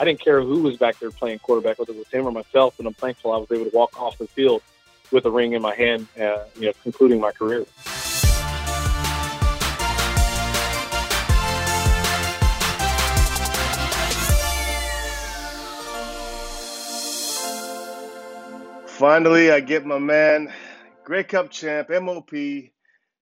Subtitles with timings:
[0.00, 2.78] I didn't care who was back there playing quarterback, whether it was him or myself.
[2.78, 4.62] And I'm thankful I was able to walk off the field
[5.12, 7.66] with a ring in my hand, uh, you know, concluding my career.
[18.86, 20.50] Finally, I get my man,
[21.04, 22.30] Grey Cup champ, MOP,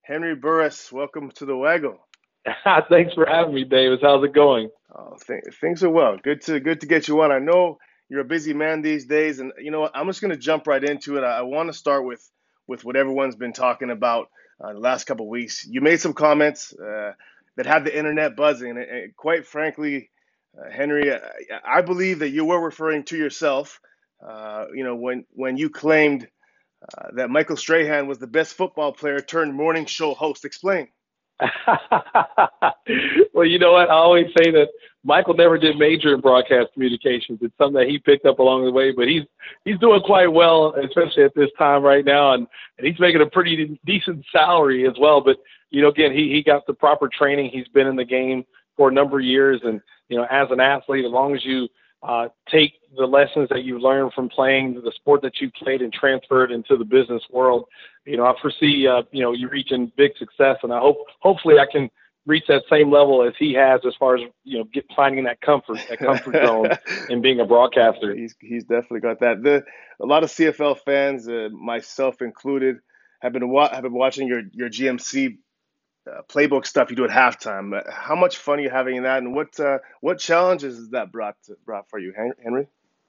[0.03, 0.93] Henry Burris.
[0.93, 2.08] Welcome to the Waggle.
[2.91, 4.01] Thanks for having me, Davis.
[4.03, 4.71] How's it going?
[4.95, 6.17] Oh, th- things are well.
[6.23, 7.33] Good to good to get you on.
[7.33, 7.79] I know
[8.09, 9.93] you're a busy man these days, and you know what?
[9.95, 11.25] I'm just going to jump right into it.
[11.25, 12.27] I, I want to start with
[12.67, 14.29] with what everyone's been talking about
[14.63, 15.67] uh, the last couple weeks.
[15.67, 17.13] You made some comments uh,
[17.57, 20.11] that had the internet buzzing, and, and quite frankly,
[20.59, 21.19] uh, Henry, I,
[21.65, 23.81] I, believe that you were referring to yourself.
[24.27, 26.29] Uh, you know, when when you claimed
[26.97, 30.45] uh, that Michael Strahan was the best football player turned morning show host.
[30.45, 30.89] Explain.
[33.33, 33.91] well, you know what?
[33.91, 34.69] I always say that
[35.05, 37.39] Michael never did major in broadcast communications.
[37.43, 39.23] It's something that he picked up along the way, but he's
[39.65, 42.47] he's doing quite well, especially at this time right now, and,
[42.79, 45.21] and he's making a pretty decent salary as well.
[45.21, 45.37] But
[45.71, 47.51] you know, again, he he got the proper training.
[47.51, 48.45] He's been in the game
[48.77, 51.69] for a number of years, and you know, as an athlete, as long as you
[52.03, 55.93] uh, take the lessons that you learned from playing the sport that you played and
[55.93, 57.67] transfer it into the business world.
[58.05, 61.59] You know, I foresee uh, you know you reaching big success, and I hope hopefully
[61.59, 61.91] I can
[62.27, 65.41] reach that same level as he has as far as you know get finding that
[65.41, 66.71] comfort that comfort zone
[67.09, 68.15] and being a broadcaster.
[68.15, 69.43] He's he's definitely got that.
[69.43, 69.65] The
[70.01, 72.77] a lot of CFL fans, uh, myself included,
[73.21, 75.39] have been wa- have been watching your your GMC
[76.09, 77.79] uh, playbook stuff you do at halftime.
[77.79, 80.89] Uh, how much fun are you having in that, and what uh, what challenges has
[80.91, 82.67] that brought to, brought for you, Henry?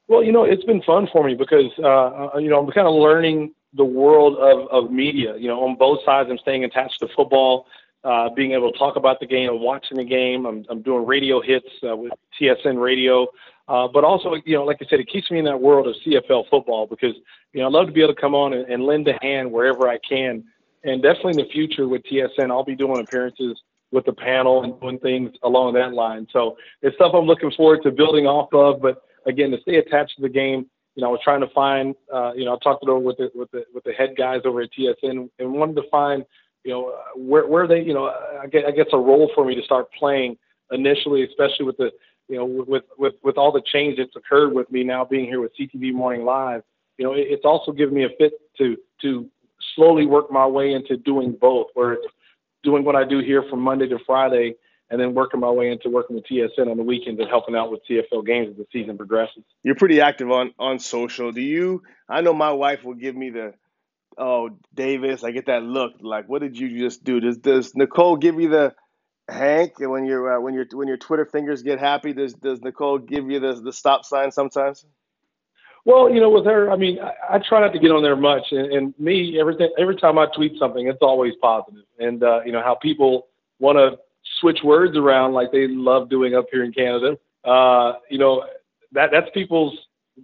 [0.08, 2.88] Well, you know, it's been fun for me because uh, uh, you know I'm kind
[2.88, 5.38] of learning the world of, of media.
[5.38, 7.68] You know, on both sides, I'm staying attached to football,
[8.04, 10.46] uh, being able to talk about the game, I'm watching the game.
[10.46, 13.28] I'm, I'm doing radio hits uh, with TSN Radio,
[13.68, 15.96] uh, but also, you know, like I said, it keeps me in that world of
[16.06, 17.16] CFL football because
[17.54, 19.52] you know I love to be able to come on and, and lend a hand
[19.52, 20.44] wherever I can
[20.84, 24.80] and definitely in the future with TSN, I'll be doing appearances with the panel and
[24.80, 26.28] doing things along that line.
[26.32, 28.82] So it's stuff I'm looking forward to building off of.
[28.82, 31.96] But again, to stay attached to the game, you know, I was trying to find,
[32.14, 34.42] uh, you know, I talked it over with the with the with the head guys
[34.46, 36.26] over at TSN and wanted to find,
[36.64, 38.08] you know, where where they, you know,
[38.42, 40.38] I guess, I guess a role for me to start playing
[40.72, 41.92] initially, especially with the,
[42.28, 45.42] you know, with with with all the change that's occurred with me now being here
[45.42, 46.64] with CTV Morning Live.
[46.98, 49.30] You know, it's also given me a fit to to
[49.76, 52.08] slowly work my way into doing both, where it's
[52.64, 54.56] doing what I do here from Monday to Friday,
[54.90, 57.72] and then working my way into working with TSN on the weekends and helping out
[57.72, 59.44] with CFL games as the season progresses.
[59.64, 61.32] You're pretty active on on social.
[61.32, 61.84] Do you?
[62.08, 63.54] I know my wife will give me the,
[64.18, 67.20] oh Davis, I get that look like, what did you just do?
[67.20, 68.74] Does does Nicole give you the
[69.30, 72.14] Hank when your uh, when your when your Twitter fingers get happy?
[72.14, 74.86] Does does Nicole give you the the stop sign sometimes?
[75.86, 78.16] Well, you know, with her, I mean, I, I try not to get on there
[78.16, 81.84] much, and, and me, every every time I tweet something, it's always positive.
[82.00, 83.28] And uh, you know how people
[83.60, 83.98] want to
[84.40, 87.18] switch words around like they love doing up here in Canada.
[87.44, 88.46] Uh, you know,
[88.92, 89.78] that that's people's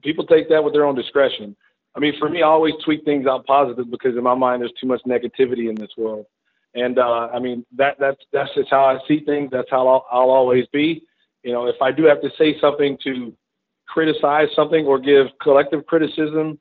[0.04, 1.56] people take that with their own discretion.
[1.96, 4.74] I mean, for me, I always tweet things out positive because in my mind, there's
[4.80, 6.26] too much negativity in this world.
[6.74, 9.50] And uh, I mean, that that's that's just how I see things.
[9.52, 11.04] That's how I'll, I'll always be.
[11.44, 13.34] You know, if I do have to say something to
[13.88, 16.60] criticize something or give collective criticism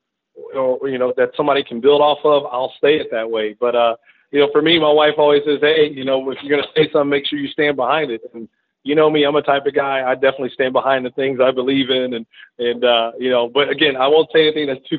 [0.54, 3.54] or you know that somebody can build off of, I'll say it that way.
[3.58, 3.96] But uh,
[4.30, 6.90] you know, for me, my wife always says, "Hey, you know, if you're gonna say
[6.92, 8.48] something, make sure you stand behind it." And
[8.82, 10.08] you know me, I'm a type of guy.
[10.08, 12.26] I definitely stand behind the things I believe in, and
[12.58, 13.48] and uh, you know.
[13.48, 14.98] But again, I won't say anything that's too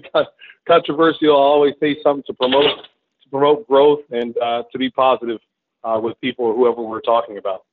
[0.67, 1.31] controversial.
[1.31, 2.85] I'll always say something to promote
[3.23, 5.39] to promote growth and uh, to be positive
[5.83, 7.65] uh, with people or whoever we're talking about.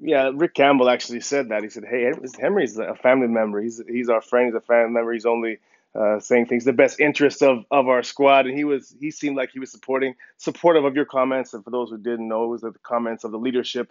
[0.00, 1.62] Yeah, Rick Campbell actually said that.
[1.62, 3.60] He said, "Hey, Henry's a family member.
[3.60, 4.46] He's he's our friend.
[4.46, 5.12] He's a family member.
[5.12, 5.58] He's only
[5.94, 9.36] uh, saying things the best interest of of our squad." And he was he seemed
[9.36, 11.54] like he was supporting supportive of your comments.
[11.54, 13.90] And for those who didn't know, it was the comments of the leadership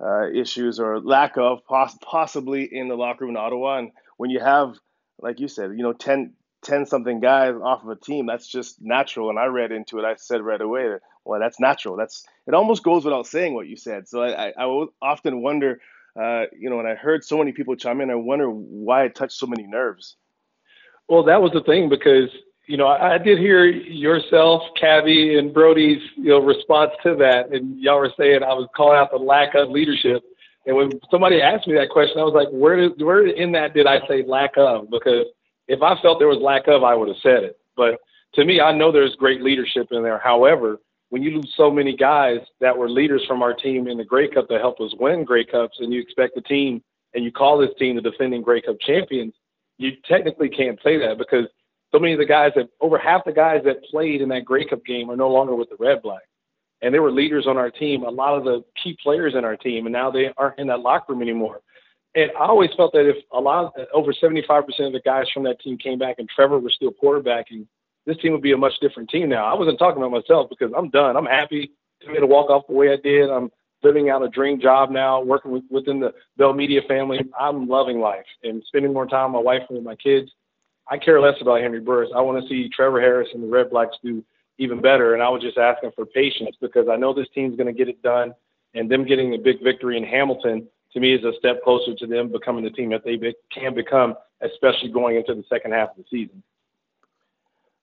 [0.00, 3.78] uh, issues or lack of poss- possibly in the locker room in Ottawa.
[3.78, 4.76] And when you have,
[5.20, 6.34] like you said, you know, 10,
[6.66, 9.30] 10 something guys off of a team, that's just natural.
[9.30, 10.04] And I read into it.
[10.04, 11.96] I said right away that well, that's natural.
[11.96, 14.08] That's it almost goes without saying what you said.
[14.08, 15.80] So I, I, I often wonder,
[16.20, 19.14] uh, you know, when I heard so many people chime in, I wonder why it
[19.16, 20.16] touched so many nerves.
[21.08, 22.30] Well, that was the thing because
[22.66, 27.52] you know I, I did hear yourself, Cavi, and Brody's you know response to that,
[27.52, 30.22] and y'all were saying I was calling out the lack of leadership.
[30.66, 33.86] And when somebody asked me that question, I was like, where where in that did
[33.86, 34.90] I say lack of?
[34.90, 35.26] Because
[35.68, 37.58] if I felt there was lack of, I would have said it.
[37.76, 37.98] But
[38.34, 40.18] to me, I know there's great leadership in there.
[40.18, 40.78] However,
[41.10, 44.28] when you lose so many guys that were leaders from our team in the Grey
[44.28, 46.82] Cup that helped us win Grey Cups, and you expect the team
[47.14, 49.34] and you call this team the defending Grey Cup champions,
[49.78, 51.46] you technically can't say that because
[51.92, 54.66] so many of the guys that over half the guys that played in that Grey
[54.66, 56.22] Cup game are no longer with the Red Black.
[56.82, 59.56] And they were leaders on our team, a lot of the key players in our
[59.56, 61.60] team, and now they aren't in that locker room anymore.
[62.16, 64.40] And I always felt that if a lot of, over 75%
[64.86, 67.66] of the guys from that team came back and Trevor was still quarterbacking,
[68.06, 69.44] this team would be a much different team now.
[69.44, 71.16] I wasn't talking about myself because I'm done.
[71.16, 71.72] I'm happy
[72.02, 73.28] to me to walk off the way I did.
[73.28, 73.50] I'm
[73.82, 77.20] living out a dream job now, working with, within the Bell Media family.
[77.38, 80.30] I'm loving life and spending more time with my wife and with my kids.
[80.90, 82.10] I care less about Henry Burris.
[82.16, 84.24] I want to see Trevor Harris and the Red Blacks do
[84.58, 85.12] even better.
[85.12, 87.88] And I was just asking for patience because I know this team's going to get
[87.88, 88.32] it done.
[88.72, 92.06] And them getting a big victory in Hamilton to me is a step closer to
[92.06, 95.90] them becoming the team that they be- can become, especially going into the second half
[95.90, 96.42] of the season.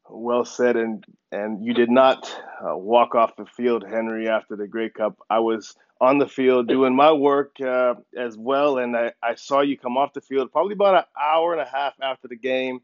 [0.09, 2.29] Well said, and and you did not
[2.61, 5.17] uh, walk off the field, Henry, after the Grey Cup.
[5.29, 9.61] I was on the field doing my work uh, as well, and I, I saw
[9.61, 12.81] you come off the field probably about an hour and a half after the game.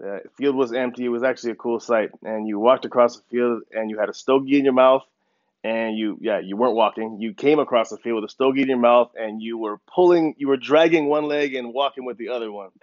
[0.00, 1.04] The field was empty.
[1.04, 4.08] It was actually a cool sight, and you walked across the field, and you had
[4.08, 5.04] a stogie in your mouth,
[5.64, 7.18] and you yeah you weren't walking.
[7.20, 10.34] You came across the field with a stogie in your mouth, and you were pulling,
[10.38, 12.70] you were dragging one leg and walking with the other one.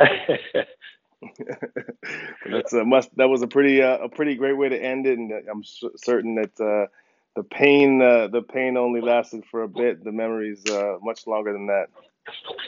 [2.50, 3.16] That's a must.
[3.18, 6.36] That was a pretty uh, a pretty great way to end it, and I'm certain
[6.36, 6.88] that uh,
[7.36, 10.04] the pain uh, the pain only lasted for a bit.
[10.04, 11.88] The memories uh, much longer than that.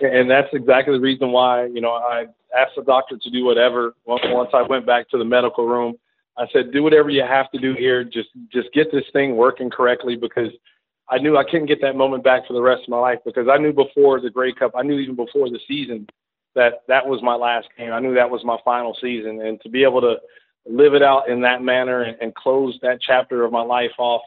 [0.01, 2.27] And that's exactly the reason why you know I
[2.57, 3.95] asked the doctor to do whatever.
[4.06, 5.98] Once I went back to the medical room,
[6.38, 8.04] I said, "Do whatever you have to do here.
[8.04, 10.51] Just just get this thing working correctly because."
[11.10, 13.48] I knew I couldn't get that moment back for the rest of my life because
[13.50, 16.06] I knew before the Grey Cup, I knew even before the season
[16.54, 17.94] that that was my last game.
[17.94, 20.16] I knew that was my final season, and to be able to
[20.66, 24.24] live it out in that manner and, and close that chapter of my life off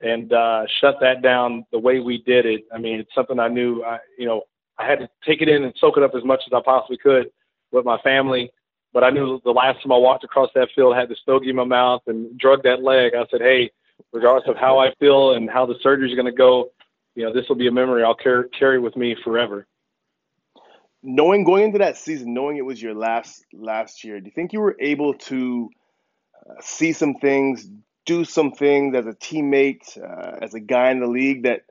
[0.00, 2.64] and uh, shut that down the way we did it.
[2.72, 3.82] I mean, it's something I knew.
[3.82, 4.42] I, you know,
[4.78, 6.98] I had to take it in and soak it up as much as I possibly
[6.98, 7.30] could
[7.70, 8.52] with my family.
[8.92, 11.50] But I knew the last time I walked across that field, I had the stogie
[11.50, 13.14] in my mouth and drug that leg.
[13.14, 13.70] I said, "Hey,
[14.12, 16.70] regardless of how I feel and how the surgery is going to go,
[17.14, 19.66] you know, this will be a memory I'll carry carry with me forever."
[21.02, 24.52] knowing going into that season, knowing it was your last last year, do you think
[24.52, 25.70] you were able to
[26.48, 27.68] uh, see some things,
[28.06, 31.62] do some things as a teammate, uh, as a guy in the league that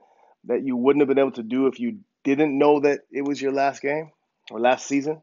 [0.44, 3.40] that you wouldn't have been able to do if you didn't know that it was
[3.40, 4.10] your last game
[4.50, 5.22] or last season?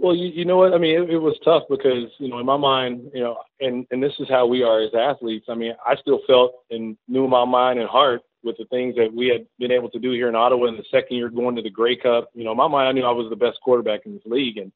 [0.00, 0.72] Well, you, you know what?
[0.72, 3.86] I mean, it, it was tough because, you know, in my mind, you know, and,
[3.90, 5.44] and this is how we are as athletes.
[5.50, 9.12] I mean, I still felt and knew my mind and heart with the things that
[9.14, 11.60] we had been able to do here in Ottawa in the second year going to
[11.60, 12.30] the Grey Cup.
[12.32, 14.56] You know, in my mind, I knew I was the best quarterback in this league,
[14.56, 14.72] and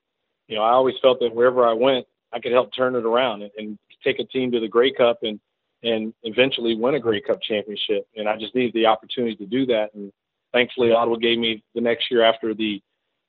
[0.46, 3.40] you know, I always felt that wherever I went, I could help turn it around
[3.40, 5.40] and, and take a team to the Grey Cup and
[5.82, 8.06] and eventually win a Grey Cup championship.
[8.14, 9.94] And I just needed the opportunity to do that.
[9.94, 10.12] And
[10.52, 12.82] thankfully, Ottawa gave me the next year after the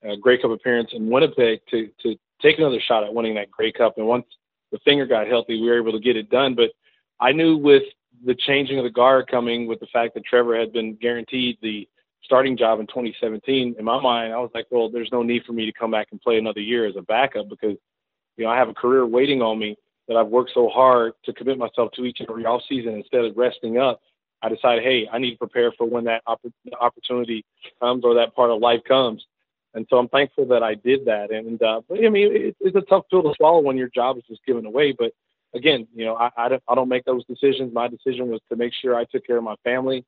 [0.07, 3.72] uh, Grey Cup appearance in Winnipeg to to take another shot at winning that Grey
[3.72, 3.98] Cup.
[3.98, 4.25] And once
[4.72, 6.56] the finger got healthy, we were able to get it done.
[6.56, 6.72] But
[7.19, 7.84] I knew with
[8.25, 11.88] the changing of the guard coming with the fact that Trevor had been guaranteed the
[12.24, 15.54] starting job in 2017, in my mind, I was like, well, there's no need for
[15.54, 17.78] me to come back and play another year as a backup because,
[18.38, 21.34] you know, I have a career waiting on me that I've worked so hard to
[21.34, 24.02] commit myself to each and every off season instead of resting up.
[24.42, 26.46] I decided, hey, I need to prepare for when that opp-
[26.80, 27.46] opportunity
[27.80, 29.25] comes or that part of life comes.
[29.75, 31.31] And so I'm thankful that I did that.
[31.31, 34.18] And, uh, but I mean, it, it's a tough pill to swallow when your job
[34.18, 34.95] is just given away.
[34.97, 35.11] But
[35.54, 37.73] again, you know, I, I don't I don't make those decisions.
[37.73, 40.06] My decision was to make sure I took care of my family.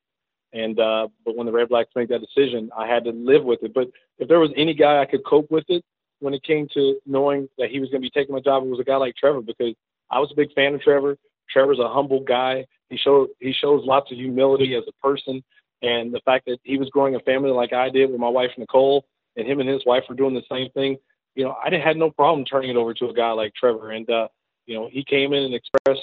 [0.53, 3.63] And uh, but when the Red Blacks made that decision, I had to live with
[3.63, 3.73] it.
[3.73, 5.83] But if there was any guy I could cope with it
[6.19, 8.69] when it came to knowing that he was going to be taking my job, it
[8.69, 9.75] was a guy like Trevor because
[10.09, 11.17] I was a big fan of Trevor.
[11.49, 12.65] Trevor's a humble guy.
[12.89, 15.43] He showed he shows lots of humility as a person,
[15.81, 18.51] and the fact that he was growing a family like I did with my wife
[18.57, 19.05] Nicole,
[19.37, 20.97] and him and his wife were doing the same thing.
[21.35, 24.09] You know, I had no problem turning it over to a guy like Trevor, and
[24.09, 24.27] uh,
[24.65, 26.01] you know, he came in and expressed,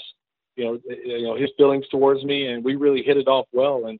[0.57, 3.87] you know, you know his feelings towards me, and we really hit it off well.
[3.87, 3.99] And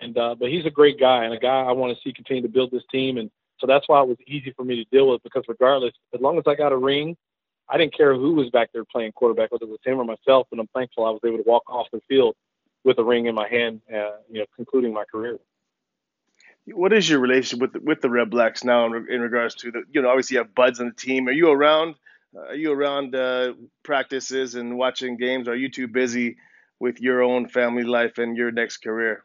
[0.00, 2.42] and uh, but he's a great guy and a guy I want to see continue
[2.42, 3.18] to build this team.
[3.18, 6.20] And so that's why it was easy for me to deal with because regardless, as
[6.20, 7.16] long as I got a ring,
[7.68, 10.48] I didn't care who was back there playing quarterback, whether it was him or myself.
[10.52, 12.34] And I'm thankful I was able to walk off the field
[12.84, 15.38] with a ring in my hand, uh, you know, concluding my career.
[16.66, 19.70] What is your relationship with the, with the Red Blacks now in, in regards to
[19.70, 21.28] the, you know, obviously you have buds on the team.
[21.28, 21.96] Are you around
[22.36, 23.52] uh, are you around uh,
[23.82, 25.46] practices and watching games?
[25.48, 26.36] Are you too busy
[26.80, 29.24] with your own family life and your next career?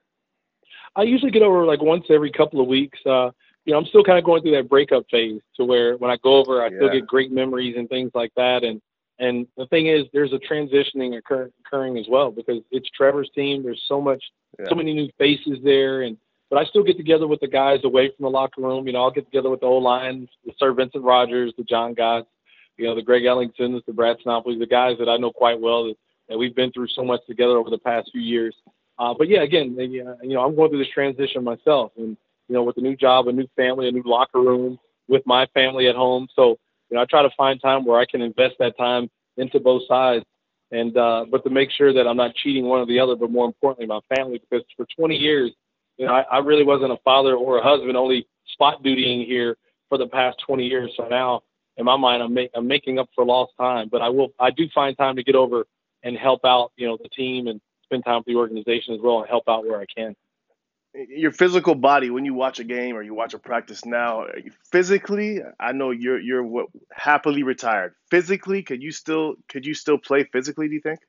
[0.95, 2.99] I usually get over like once every couple of weeks.
[3.05, 3.31] Uh,
[3.65, 6.17] you know, I'm still kind of going through that breakup phase to where when I
[6.17, 6.77] go over, I yeah.
[6.77, 8.63] still get great memories and things like that.
[8.63, 8.81] And
[9.19, 13.63] and the thing is, there's a transitioning occur- occurring as well because it's Trevor's team.
[13.63, 14.23] There's so much,
[14.57, 14.65] yeah.
[14.69, 16.17] so many new faces there, and
[16.49, 18.87] but I still get together with the guys away from the locker room.
[18.87, 22.27] You know, I'll get together with the old line, the SirVincent Rogers, the Jon Gotts,
[22.77, 25.85] you know, the Greg Ellingsons, the Brad Sinopoli, the guys that I know quite well
[25.85, 25.95] that,
[26.29, 28.55] that we've been through so much together over the past few years.
[28.97, 32.63] Uh, but yeah, again, you know, I'm going through this transition myself, and you know,
[32.63, 35.95] with a new job, a new family, a new locker room, with my family at
[35.95, 36.27] home.
[36.35, 36.57] So,
[36.89, 39.83] you know, I try to find time where I can invest that time into both
[39.87, 40.25] sides,
[40.71, 43.31] and uh, but to make sure that I'm not cheating one or the other, but
[43.31, 45.51] more importantly, my family, because for 20 years,
[45.99, 49.57] you know, I, I really wasn't a father or a husband, only spot dutying here
[49.89, 50.93] for the past 20 years.
[50.95, 51.41] So now,
[51.75, 53.89] in my mind, I'm, make, I'm making up for lost time.
[53.91, 55.67] But I will, I do find time to get over
[56.03, 59.19] and help out, you know, the team and spend time with the organization as well
[59.19, 60.15] and help out where I can.
[60.93, 64.25] Your physical body, when you watch a game or you watch a practice now,
[64.71, 67.93] physically, I know you're you're what, happily retired.
[68.09, 70.67] Physically, could you still could you still play physically?
[70.67, 70.99] Do you think?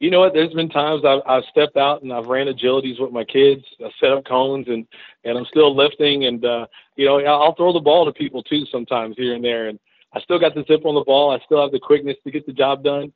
[0.00, 0.32] You know what?
[0.32, 3.64] There's been times I've, I've stepped out and I've ran agilities with my kids.
[3.84, 4.86] I set up cones and
[5.24, 8.64] and I'm still lifting and uh, you know I'll throw the ball to people too
[8.70, 9.78] sometimes here and there and
[10.14, 11.30] I still got the zip on the ball.
[11.30, 13.12] I still have the quickness to get the job done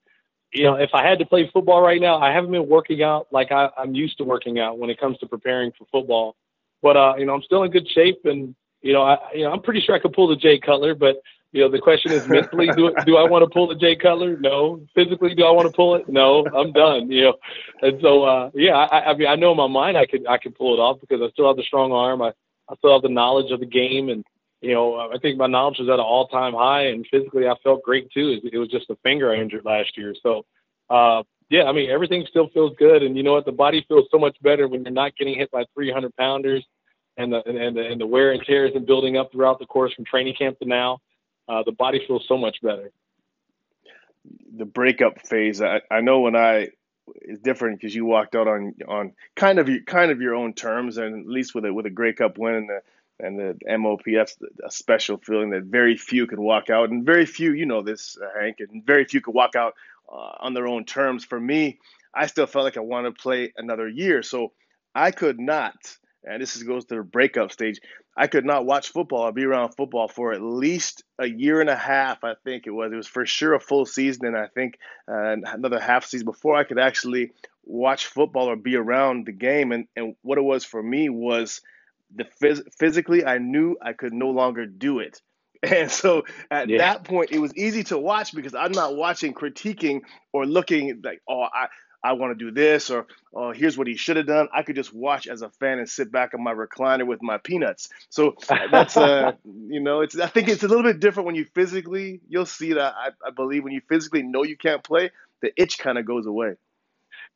[0.53, 3.27] you know, if I had to play football right now, I haven't been working out
[3.31, 6.37] like I, I'm used to working out when it comes to preparing for football.
[6.83, 9.53] But uh, you know, I'm still in good shape, and you know, I you know,
[9.53, 10.95] I'm pretty sure I could pull the Jay Cutler.
[10.95, 11.17] But
[11.53, 14.37] you know, the question is mentally, do do I want to pull the Jay Cutler?
[14.39, 14.85] No.
[14.95, 16.09] Physically, do I want to pull it?
[16.09, 16.47] No.
[16.47, 17.11] I'm done.
[17.11, 17.35] You know,
[17.83, 20.39] and so uh, yeah, I, I mean, I know in my mind I could I
[20.39, 22.23] could pull it off because I still have the strong arm.
[22.23, 22.33] I
[22.69, 24.25] I still have the knowledge of the game, and
[24.63, 27.83] you know, I think my knowledge was at an all-time high, and physically I felt
[27.83, 28.41] great too.
[28.51, 30.47] It was just a finger I injured last year, so
[30.89, 33.45] uh, yeah, I mean everything still feels good, and you know what?
[33.45, 36.65] The body feels so much better when you're not getting hit by 300 pounders,
[37.19, 39.93] and the and the, and the wear and tear isn't building up throughout the course
[39.93, 40.99] from training camp to now.
[41.49, 42.91] Uh, the body feels so much better.
[44.57, 46.69] The breakup phase, I, I know when I
[47.21, 50.55] is different because you walked out on on kind of your kind of your own
[50.55, 52.81] terms, and at least with a with a Grey Cup win and the
[53.21, 57.53] and the MOPF's a special feeling that very few could walk out, and very few,
[57.53, 59.75] you know this, uh, Hank, and very few could walk out
[60.11, 61.25] uh, on their own terms.
[61.25, 61.79] For me,
[62.13, 64.53] I still felt like I wanted to play another year, so
[64.95, 65.75] I could not.
[66.25, 67.81] And this is, goes to the breakup stage.
[68.17, 71.71] I could not watch football or be around football for at least a year and
[71.71, 72.25] a half.
[72.25, 72.93] I think it was.
[72.93, 74.79] It was for sure a full season, and I think
[75.09, 77.33] uh, another half season before I could actually
[77.65, 79.73] watch football or be around the game.
[79.73, 81.63] And and what it was for me was
[82.15, 85.21] the phys- physically I knew I could no longer do it.
[85.65, 86.79] And so at yeah.
[86.79, 90.01] that point, it was easy to watch because I'm not watching, critiquing,
[90.33, 91.69] or looking like, oh, I,
[92.05, 94.49] I want to do this, or oh, here's what he should have done.
[94.53, 97.39] I could just watch as a fan and sit back on my recliner with my
[97.39, 97.89] peanuts.
[98.11, 98.35] So
[98.71, 100.19] that's, uh, you know, it's.
[100.19, 102.21] I think it's a little bit different when you physically.
[102.29, 102.95] You'll see that.
[102.97, 105.11] I, I believe when you physically know you can't play,
[105.43, 106.57] the itch kind of goes away.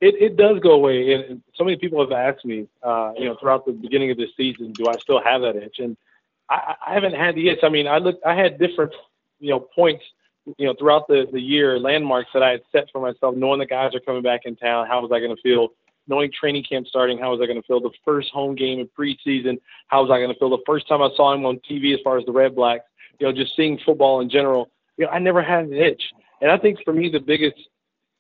[0.01, 3.37] It it does go away, and so many people have asked me, uh, you know,
[3.41, 5.79] throughout the beginning of this season, do I still have that itch?
[5.79, 5.97] And
[6.51, 7.61] I, I haven't had the itch.
[7.63, 8.93] I mean, I look, I had different,
[9.41, 10.05] you know, points,
[10.59, 13.67] you know, throughout the the year, landmarks that I had set for myself, knowing the
[13.67, 14.87] guys are coming back in town.
[14.87, 15.69] How was I going to feel?
[16.09, 17.81] Knowing training camp starting, how was I going to feel?
[17.81, 20.51] The first home game in preseason, how was I going to feel?
[20.51, 22.85] The first time I saw him on TV, as far as the Red Blacks,
[23.19, 24.71] you know, just seeing football in general.
[24.99, 26.03] You know, I never had an itch,
[26.41, 27.57] and I think for me the biggest,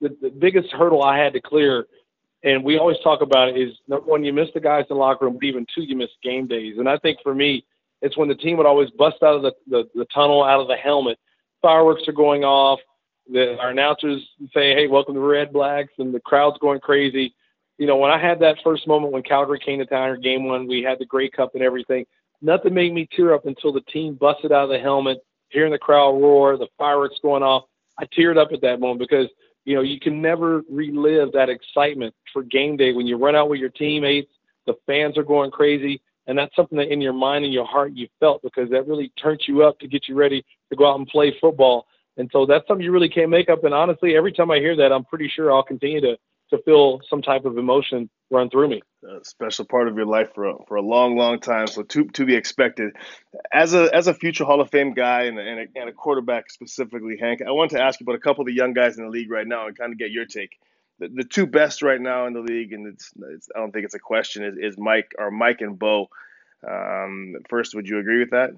[0.00, 1.86] the, the biggest hurdle I had to clear
[2.46, 5.00] and we always talk about it is number one, you miss the guys in the
[5.00, 6.76] locker room, but even two, you miss game days.
[6.78, 7.64] And I think for me,
[8.02, 10.68] it's when the team would always bust out of the, the, the tunnel, out of
[10.68, 11.18] the helmet.
[11.62, 12.80] Fireworks are going off.
[13.30, 14.22] The, our announcers
[14.54, 17.34] say, hey, welcome to Red Blacks, and the crowd's going crazy.
[17.78, 20.44] You know, when I had that first moment when Calgary came to town, or game
[20.44, 22.06] one, we had the Grey Cup and everything.
[22.40, 25.78] Nothing made me tear up until the team busted out of the helmet, hearing the
[25.78, 27.64] crowd roar, the fireworks going off.
[27.98, 29.28] I teared up at that moment because
[29.64, 33.48] you know you can never relive that excitement for game day when you run out
[33.48, 34.30] with your teammates,
[34.66, 37.92] the fans are going crazy, and that's something that in your mind and your heart
[37.94, 40.98] you felt because that really turns you up to get you ready to go out
[40.98, 41.86] and play football.
[42.16, 43.64] And so that's something you really can't make up.
[43.64, 46.16] And honestly, every time I hear that, I'm pretty sure I'll continue to
[46.50, 48.80] to feel some type of emotion run through me.
[49.02, 51.66] A special part of your life for a, for a long, long time.
[51.66, 52.94] So to to be expected.
[53.52, 56.50] As a as a future Hall of Fame guy and and a, and a quarterback
[56.50, 59.04] specifically, Hank, I want to ask you about a couple of the young guys in
[59.04, 60.56] the league right now and kind of get your take
[60.98, 63.84] the, the two best right now in the league, and it's, it's I don't think
[63.84, 66.08] it's a question, is, is Mike or Mike and Bo.
[66.66, 68.50] Um, first, would you agree with that?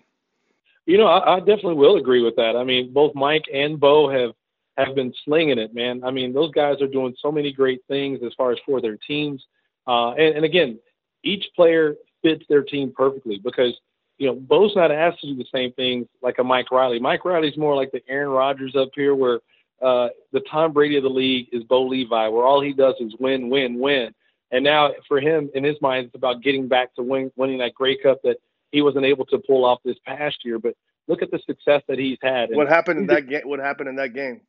[0.87, 2.57] You know, I, I definitely will agree with that.
[2.57, 4.33] I mean, both Mike and Bo have
[4.78, 6.02] have been slinging it, man.
[6.04, 8.97] I mean, those guys are doing so many great things as far as for their
[8.97, 9.45] teams.
[9.88, 10.78] Uh, and, and again,
[11.25, 13.76] each player fits their team perfectly because
[14.18, 17.00] you know Bo's not asked to do the same things like a Mike Reilly.
[17.00, 19.40] Mike Reilly's more like the Aaron Rodgers up here, where
[19.82, 23.14] uh, the Tom Brady of the league is Bo Levi, where all he does is
[23.18, 24.14] win, win, win.
[24.50, 27.75] And now for him, in his mind, it's about getting back to win, winning that
[27.75, 28.37] Grey Cup that
[28.73, 30.58] he wasn't able to pull off this past year.
[30.58, 30.75] But
[31.06, 32.50] look at the success that he's had.
[32.50, 33.42] What happened in that game?
[33.44, 34.40] What happened in that game?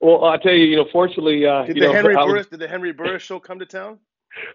[0.00, 2.68] Well, I tell you, you know, fortunately, uh, did the know, Henry Burris, did the
[2.68, 3.98] Henry Burris show come to town?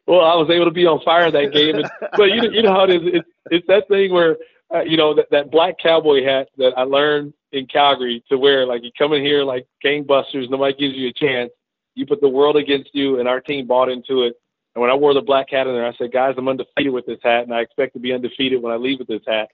[0.07, 2.63] Well, I was able to be on fire that game, and, but you know, you
[2.63, 3.01] know how it is.
[3.03, 4.37] It's, it's that thing where
[4.73, 8.65] uh, you know that, that black cowboy hat that I learned in Calgary to where
[8.65, 11.51] Like you come in here like gangbusters, nobody gives you a chance.
[11.95, 14.35] You put the world against you, and our team bought into it.
[14.73, 17.05] And when I wore the black hat in there, I said, "Guys, I'm undefeated with
[17.05, 19.49] this hat, and I expect to be undefeated when I leave with this hat."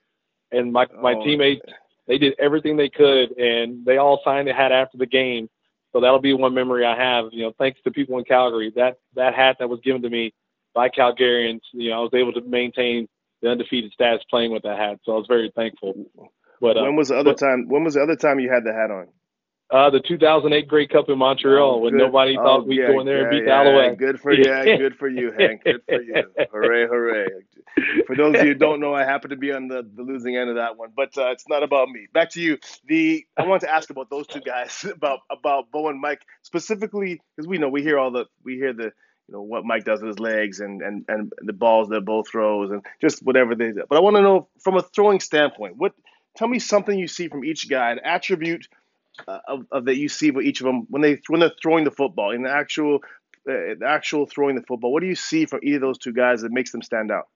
[0.52, 1.62] And my my oh, teammates,
[2.08, 5.50] they did everything they could, and they all signed the hat after the game.
[5.94, 7.26] So that'll be one memory I have.
[7.32, 10.34] You know, thanks to people in Calgary, that that hat that was given to me
[10.74, 13.08] by Calgarians, you know, I was able to maintain
[13.42, 15.00] the undefeated stats playing with that hat.
[15.04, 15.96] So I was very thankful.
[16.62, 17.68] But uh, when was the other but, time?
[17.68, 19.08] When was the other time you had the hat on?
[19.72, 23.00] Uh, the 2008 Grey Cup in Montreal oh, when nobody oh, thought we'd yeah, go
[23.00, 23.98] in there yeah, and beat yeah, the Alouettes.
[23.98, 25.64] Good for you, yeah, good for you, Hank.
[25.66, 26.24] Good for you.
[26.52, 27.28] hooray, hooray!
[28.06, 30.36] For those of you who don't know, I happen to be on the, the losing
[30.36, 32.08] end of that one, but uh, it's not about me.
[32.14, 32.58] Back to you.
[32.86, 37.22] The I want to ask about those two guys about about Bo and Mike specifically
[37.38, 38.92] because we know we hear all the we hear the
[39.30, 42.24] you know what Mike does with his legs and and and the balls that Bo
[42.24, 43.84] throws and just whatever they do.
[43.88, 45.94] But I want to know from a throwing standpoint, what
[46.36, 48.68] tell me something you see from each guy, an attribute
[49.28, 51.84] uh, of, of, that you see with each of them when they when they're throwing
[51.84, 53.00] the football in the actual
[53.50, 54.92] uh, the actual throwing the football.
[54.92, 57.28] What do you see from either of those two guys that makes them stand out?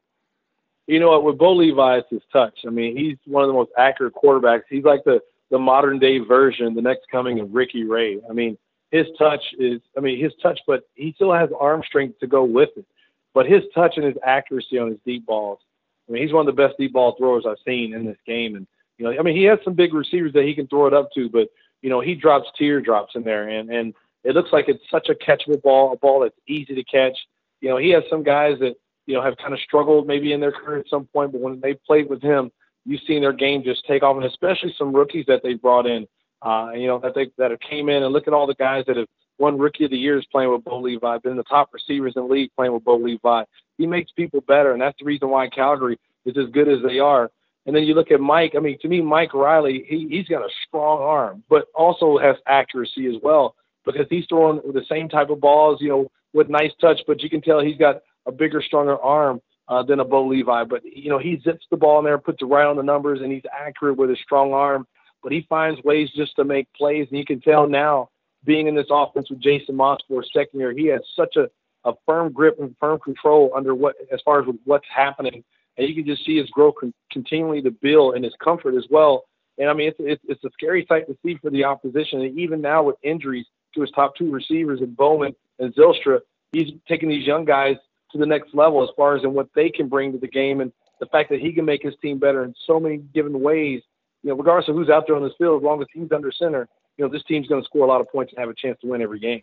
[0.88, 1.24] You know what?
[1.24, 2.60] With Bo Levi, it's his touch.
[2.66, 4.64] I mean, he's one of the most accurate quarterbacks.
[4.70, 5.22] He's like the
[5.52, 8.20] the modern day version, the next coming of Ricky Ray.
[8.30, 8.58] I mean,
[8.92, 12.44] his touch is, I mean, his touch, but he still has arm strength to go
[12.44, 12.86] with it.
[13.34, 15.60] But his touch and his accuracy on his deep balls.
[16.08, 18.56] I mean, he's one of the best deep ball throwers I've seen in this game.
[18.56, 20.94] And you know, I mean, he has some big receivers that he can throw it
[20.94, 21.50] up to, but
[21.82, 25.16] you know, he drops teardrops in there, and and it looks like it's such a
[25.16, 27.18] catchable ball, a ball that's easy to catch.
[27.62, 28.75] You know, he has some guys that
[29.06, 31.60] you know have kind of struggled maybe in their career at some point, but when
[31.60, 32.52] they played with him,
[32.86, 36.08] you've seen their game just take off, and especially some rookies that they brought in.
[36.42, 38.84] Uh, you know, that they that have came in and look at all the guys
[38.88, 42.14] that have won Rookie of the Years playing with Bo Levi, been the top receivers
[42.16, 43.44] in the league playing with Bo Levi.
[43.77, 47.00] He makes people better, and that's the reason why Calgary is as good as they
[47.00, 47.29] are.
[47.66, 48.54] And then you look at Mike.
[48.56, 52.36] I mean, to me, Mike Reilly, he, he's got a strong arm, but also has
[52.48, 56.72] accuracy as well because he's throwing the same type of balls, you know, with nice
[56.82, 60.28] touch, but you can tell he's got a bigger, stronger arm uh, than a Bo
[60.28, 60.64] Levi.
[60.66, 63.22] But, you know, he zips the ball in there, puts it right on the numbers,
[63.22, 64.86] and he's accurate with his strong arm.
[65.24, 67.08] But he finds ways just to make plays.
[67.10, 68.10] And you can tell now,
[68.44, 71.50] being in this offense with Jason Maas for a second year, he has such a,
[71.88, 75.44] a firm grip and firm control under what, as far as what's happening
[75.77, 78.85] and you can just see his growth con- continually to build and his comfort as
[78.90, 79.25] well.
[79.57, 82.22] And I mean, it's, it's it's a scary sight to see for the opposition.
[82.22, 86.20] And even now with injuries to his top two receivers in Bowman and Zylstra,
[86.51, 87.77] he's taking these young guys
[88.11, 90.61] to the next level as far as in what they can bring to the game
[90.61, 93.81] and the fact that he can make his team better in so many given ways.
[94.24, 96.31] You know, regardless of who's out there on this field, as long as he's under
[96.31, 98.55] center, you know, this team's going to score a lot of points and have a
[98.55, 99.42] chance to win every game.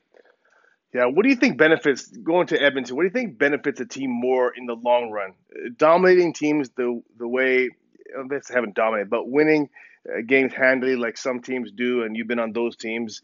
[0.93, 2.97] Yeah, what do you think benefits going to Edmonton?
[2.97, 5.33] What do you think benefits a team more in the long run?
[5.77, 7.71] Dominating teams the the way
[8.29, 9.71] they haven't dominated, but winning
[10.07, 13.23] uh, games handily like some teams do, and you've been on those teams,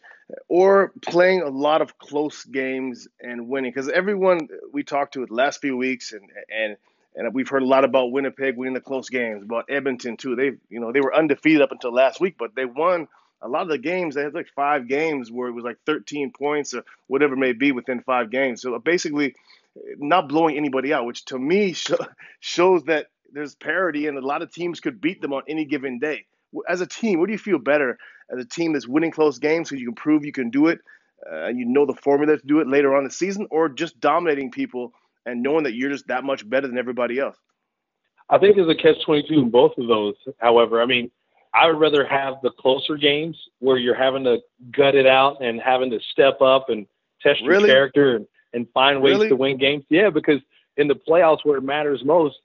[0.49, 3.71] or playing a lot of close games and winning.
[3.71, 6.77] Because everyone we talked to the last few weeks, and and
[7.17, 10.37] and we've heard a lot about Winnipeg winning the close games, about Edmonton too.
[10.37, 13.09] They you know they were undefeated up until last week, but they won
[13.43, 16.33] a lot of the games they had like five games where it was like 13
[16.33, 18.63] points or whatever it may be within five games.
[18.63, 19.35] So basically,
[19.97, 21.75] not blowing anybody out, which to me
[22.41, 25.99] shows that there's parity and a lot of teams could beat them on any given
[25.99, 26.27] day.
[26.69, 27.99] As a team, what do you feel better
[28.31, 30.81] as a team that's winning close games because you can prove you can do it
[31.31, 34.01] uh, and you know the formula to do it later on the season, or just
[34.01, 34.93] dominating people
[35.27, 37.37] and knowing that you're just that much better than everybody else?
[38.31, 40.15] I think there's a catch 22 in both of those.
[40.39, 41.11] However, I mean,
[41.55, 44.39] I would rather have the closer games where you're having to
[44.73, 46.87] gut it out and having to step up and
[47.23, 49.29] test your character and, and find ways really?
[49.29, 49.85] to win games.
[49.89, 50.41] Yeah, because
[50.77, 52.37] in the playoffs where it matters most,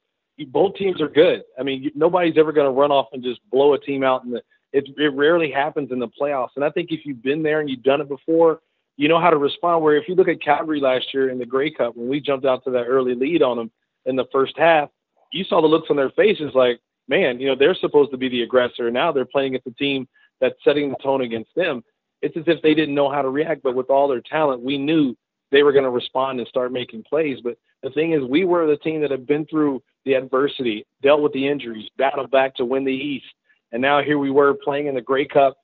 [0.48, 1.44] both teams are good.
[1.60, 4.24] I mean, nobody's ever going to run off and just blow a team out.
[4.24, 6.50] In the, it, it rarely happens in the playoffs.
[6.56, 8.62] And I think if you've been there and you've done it before,
[8.98, 9.84] you know how to respond.
[9.84, 12.46] Where if you look at Calgary last year in the Grey Cup, when we jumped
[12.46, 13.72] out to that early lead on them
[14.06, 14.90] in the first half,
[15.32, 18.30] you saw the looks on their faces like, man, you know, they're supposed to be
[18.30, 18.90] the aggressor.
[18.92, 20.08] Now they're playing against a team
[20.40, 21.84] that's setting the tone against them.
[22.22, 24.78] It's as if they didn't know how to react, but with all their talent, we
[24.78, 25.16] knew
[25.52, 27.40] they were going to respond and start making plays.
[27.44, 31.22] But the thing is, we were the team that had been through the adversity, dealt
[31.22, 33.26] with the injuries, battled back to win the East.
[33.72, 35.58] And now here we were playing in the Grey Cup.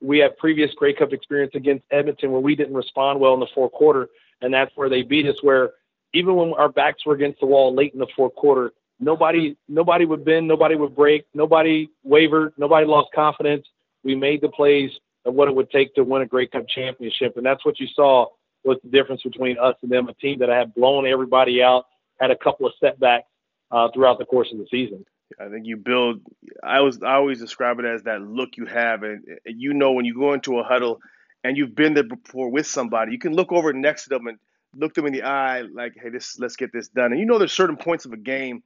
[0.00, 3.46] We had previous Grey Cup experience against Edmonton where we didn't respond well in the
[3.54, 4.08] fourth quarter.
[4.40, 5.70] And that's where they beat us, where
[6.12, 10.04] even when our backs were against the wall late in the fourth quarter, nobody nobody
[10.04, 13.66] would bend, nobody would break, nobody wavered, nobody lost confidence.
[14.04, 14.90] We made the plays
[15.24, 17.86] of what it would take to win a Grey Cup championship, and that's what you
[17.94, 18.26] saw
[18.64, 20.08] was the difference between us and them.
[20.08, 21.86] A team that had blown everybody out,
[22.20, 23.28] had a couple of setbacks
[23.70, 25.04] uh, throughout the course of the season.
[25.40, 26.20] I think you build.
[26.62, 30.04] I was I always describe it as that look you have, and you know when
[30.04, 31.00] you go into a huddle
[31.42, 34.38] and you've been there before with somebody, you can look over next to them and
[34.74, 37.38] look them in the eye like, "Hey, this let's get this done." And you know
[37.38, 38.62] there's certain points of a game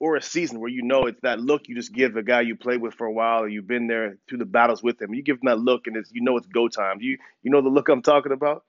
[0.00, 2.56] or a season where you know it's that look you just give the guy you
[2.56, 5.14] played with for a while, or you've been there through the battles with him.
[5.14, 6.98] You give him that look, and it's you know it's go time.
[7.00, 8.64] You you know the look I'm talking about.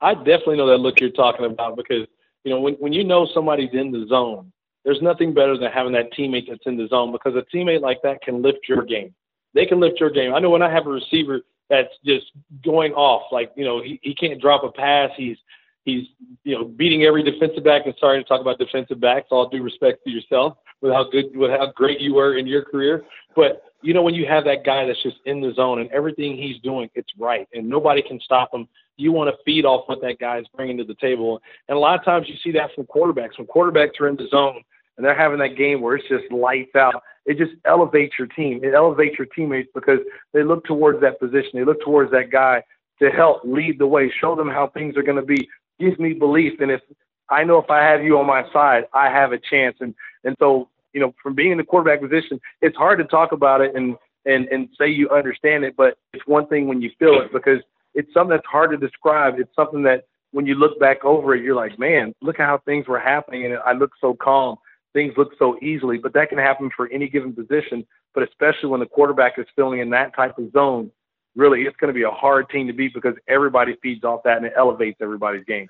[0.00, 2.06] I definitely know that look you're talking about because
[2.44, 4.52] you know when when you know somebody's in the zone
[4.84, 8.00] there's nothing better than having that teammate that's in the zone because a teammate like
[8.02, 9.14] that can lift your game.
[9.54, 10.34] They can lift your game.
[10.34, 12.26] I know when I have a receiver that's just
[12.64, 15.10] going off, like you know he, he can't drop a pass.
[15.16, 15.36] He's
[15.84, 16.06] he's
[16.44, 17.82] you know beating every defensive back.
[17.86, 19.28] And sorry to talk about defensive backs.
[19.30, 22.64] All due respect to yourself with how good with how great you were in your
[22.64, 23.04] career,
[23.36, 26.36] but you know when you have that guy that's just in the zone and everything
[26.36, 28.68] he's doing, it's right, and nobody can stop him.
[28.96, 31.80] You want to feed off what that guy is bringing to the table, and a
[31.80, 33.38] lot of times you see that from quarterbacks.
[33.38, 34.62] When quarterbacks are in the zone,
[34.96, 38.60] and they're having that game where it's just lights out, it just elevates your team.
[38.62, 40.00] It elevates your teammates because
[40.34, 41.52] they look towards that position.
[41.54, 42.62] They look towards that guy
[43.00, 45.48] to help lead the way, show them how things are going to be.
[45.80, 46.80] Gives me belief, and if
[47.28, 49.76] I know if I have you on my side, I have a chance.
[49.80, 53.32] And and so you know, from being in the quarterback position, it's hard to talk
[53.32, 56.90] about it and and and say you understand it, but it's one thing when you
[56.98, 57.60] feel it because
[57.94, 59.34] it's something that's hard to describe.
[59.38, 62.58] It's something that when you look back over it, you're like, man, look at how
[62.58, 64.56] things were happening, and I look so calm
[64.92, 67.86] things look so easily, but that can happen for any given position.
[68.14, 70.90] But especially when the quarterback is filling in that type of zone,
[71.36, 74.38] really, it's going to be a hard team to beat because everybody feeds off that
[74.38, 75.68] and it elevates everybody's game.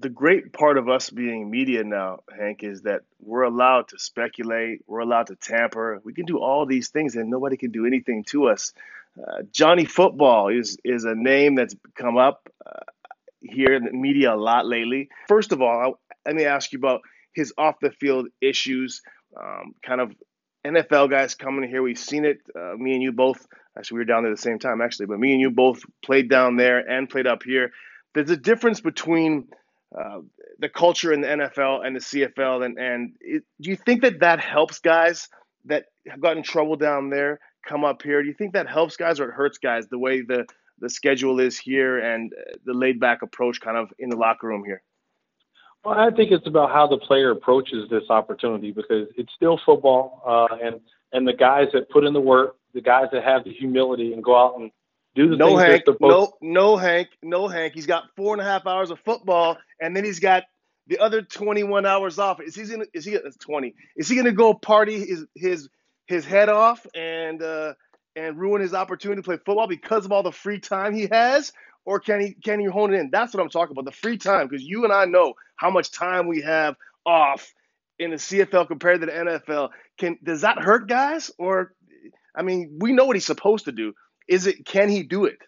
[0.00, 4.82] The great part of us being media now, Hank, is that we're allowed to speculate,
[4.86, 8.24] we're allowed to tamper, we can do all these things, and nobody can do anything
[8.24, 8.72] to us.
[9.16, 12.80] Uh, Johnny Football is is a name that's come up uh,
[13.40, 15.08] here in the media a lot lately.
[15.28, 19.02] First of all, I, let me ask you about his off the field issues,
[19.40, 20.12] um, kind of
[20.66, 21.82] NFL guys coming here.
[21.82, 22.40] We've seen it.
[22.54, 23.46] Uh, me and you both,
[23.78, 25.82] actually, we were down there at the same time, actually, but me and you both
[26.04, 27.72] played down there and played up here.
[28.14, 29.48] There's a difference between
[29.96, 30.20] uh,
[30.58, 34.20] the culture in the NFL and the CFL, and and it, do you think that
[34.20, 35.28] that helps guys
[35.66, 38.22] that have gotten in trouble down there come up here?
[38.22, 40.46] Do you think that helps guys or it hurts guys the way the
[40.78, 42.32] the schedule is here and
[42.64, 44.82] the laid back approach kind of in the locker room here?
[45.84, 50.22] Well, I think it's about how the player approaches this opportunity because it's still football,
[50.26, 50.80] uh, and
[51.12, 54.22] and the guys that put in the work, the guys that have the humility and
[54.22, 54.70] go out and
[55.14, 57.72] do the no things Hank, no, no Hank, no Hank.
[57.72, 60.44] He's got four and a half hours of football, and then he's got
[60.88, 62.38] the other 21 hours off.
[62.40, 62.84] Is he gonna?
[62.92, 63.74] Is he 20?
[63.96, 65.68] Is he gonna go party his his
[66.06, 67.72] his head off and uh,
[68.14, 71.50] and ruin his opportunity to play football because of all the free time he has,
[71.86, 73.08] or can he can he hone it in?
[73.10, 73.86] That's what I'm talking about.
[73.86, 77.54] The free time, because you and I know how much time we have off
[77.98, 79.70] in the CFL compared to the NFL.
[79.96, 81.30] Can does that hurt guys?
[81.38, 81.72] Or
[82.36, 83.94] I mean, we know what he's supposed to do.
[84.28, 85.38] Is it can he do it?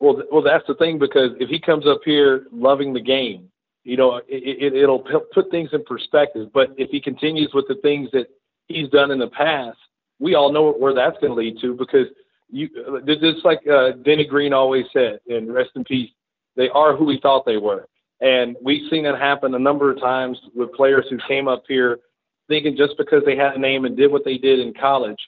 [0.00, 3.50] Well, well, that's the thing because if he comes up here loving the game,
[3.84, 6.48] you know, it, it, it'll put things in perspective.
[6.52, 8.26] But if he continues with the things that
[8.66, 9.78] he's done in the past,
[10.18, 12.06] we all know where that's going to lead to because
[12.48, 12.68] you
[13.06, 16.10] just like uh, Denny Green always said, and rest in peace,
[16.56, 17.86] they are who we thought they were.
[18.20, 22.00] And we've seen that happen a number of times with players who came up here
[22.48, 25.18] thinking just because they had a name and did what they did in college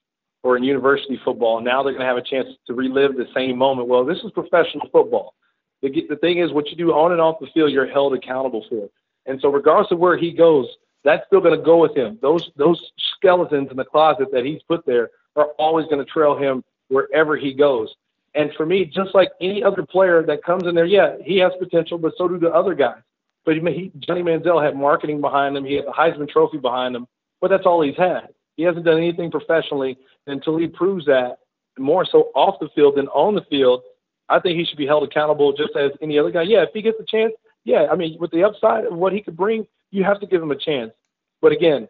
[0.43, 3.57] or in university football, now they're going to have a chance to relive the same
[3.57, 3.89] moment.
[3.89, 5.35] Well, this is professional football.
[5.83, 8.65] The, the thing is, what you do on and off the field, you're held accountable
[8.69, 8.89] for.
[9.27, 10.67] And so, regardless of where he goes,
[11.05, 12.19] that's still going to go with him.
[12.23, 16.37] Those those skeletons in the closet that he's put there are always going to trail
[16.37, 17.95] him wherever he goes.
[18.35, 21.53] And for me, just like any other player that comes in there, yeah, he has
[21.59, 23.03] potential, but so do the other guys.
[23.45, 25.65] But he, Johnny Manziel had marketing behind him.
[25.65, 27.07] He had the Heisman Trophy behind him,
[27.41, 28.29] but that's all he's had.
[28.57, 31.39] He hasn't done anything professionally until he proves that
[31.79, 33.83] more so off the field than on the field.
[34.29, 36.43] I think he should be held accountable just as any other guy.
[36.43, 37.33] Yeah, if he gets a chance,
[37.65, 40.43] yeah, I mean, with the upside of what he could bring, you have to give
[40.43, 40.93] him a chance.
[41.41, 41.89] But again,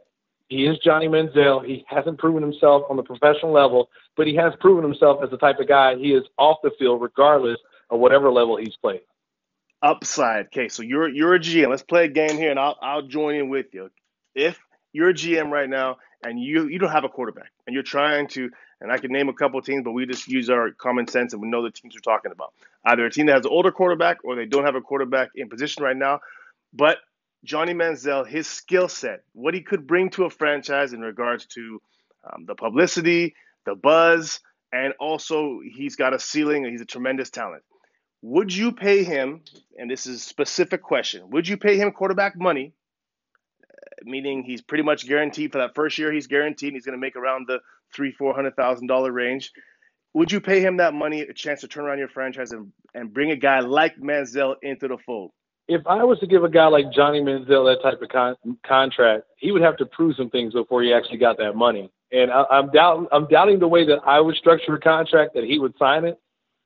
[0.48, 1.64] he is Johnny Manziel.
[1.64, 5.38] He hasn't proven himself on the professional level, but he has proven himself as the
[5.38, 7.58] type of guy he is off the field, regardless
[7.90, 9.00] of whatever level he's played.
[9.82, 10.46] Upside.
[10.46, 11.68] Okay, so you're you're a GM.
[11.68, 13.90] Let's play a game here, and I'll I'll join in with you.
[14.34, 14.60] If
[14.92, 18.28] you're a GM right now and you you don't have a quarterback, and you're trying
[18.28, 18.50] to,
[18.80, 21.42] and I can name a couple teams, but we just use our common sense and
[21.42, 22.52] we know the teams we're talking about.
[22.84, 25.48] Either a team that has an older quarterback or they don't have a quarterback in
[25.48, 26.20] position right now,
[26.72, 26.98] but
[27.44, 31.82] Johnny Manziel, his skill set, what he could bring to a franchise in regards to
[32.24, 33.34] um, the publicity,
[33.66, 34.40] the buzz,
[34.72, 37.62] and also he's got a ceiling and he's a tremendous talent.
[38.22, 39.42] Would you pay him,
[39.76, 42.72] and this is a specific question, would you pay him quarterback money,
[44.04, 47.16] meaning he's pretty much guaranteed for that first year, he's guaranteed he's going to make
[47.16, 47.60] around the
[47.94, 49.52] three, four hundred thousand dollar range.
[50.14, 53.12] Would you pay him that money, a chance to turn around your franchise and, and
[53.12, 55.32] bring a guy like Manziel into the fold?
[55.68, 59.24] if I was to give a guy like Johnny Manziel that type of con- contract,
[59.36, 61.90] he would have to prove some things before he actually got that money.
[62.10, 65.44] And I, I'm doubting, I'm doubting the way that I would structure a contract that
[65.44, 66.18] he would sign it.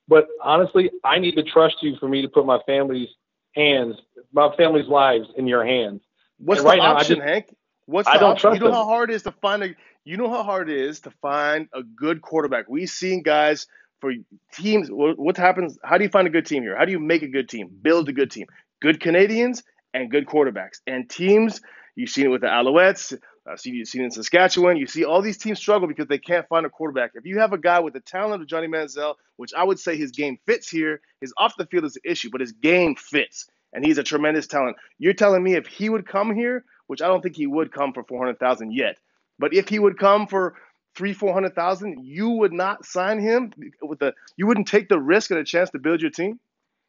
[0.08, 3.08] But honestly, I need to trust you for me to put my family's
[3.54, 3.96] hands,
[4.32, 6.00] my family's lives in your hands.
[6.38, 7.56] What's and the right option, now, just, Hank?
[7.86, 8.50] What's I don't option?
[8.50, 9.68] trust you know how hard it is to find a.
[10.04, 12.66] You know how hard it is to find a good quarterback.
[12.68, 13.66] We've seen guys
[14.00, 14.12] for
[14.52, 14.88] teams.
[14.90, 15.78] What happens?
[15.82, 16.76] How do you find a good team here?
[16.76, 17.70] How do you make a good team?
[17.82, 18.46] Build a good team
[18.80, 19.62] good Canadians
[19.94, 20.80] and good quarterbacks.
[20.86, 21.60] And teams,
[21.94, 23.16] you've seen it with the Alouettes,
[23.48, 24.76] uh, you've seen it in Saskatchewan.
[24.76, 27.12] You see all these teams struggle because they can't find a quarterback.
[27.14, 29.96] If you have a guy with the talent of Johnny Manziel, which I would say
[29.96, 33.46] his game fits here, his off the field is an issue, but his game fits,
[33.76, 34.76] and he's a tremendous talent.
[34.98, 37.92] You're telling me if he would come here, which I don't think he would come
[37.92, 38.96] for 400,000 yet,
[39.38, 40.56] but if he would come for
[40.96, 44.14] three, four hundred thousand, you would not sign him with the.
[44.36, 46.40] You wouldn't take the risk and a chance to build your team.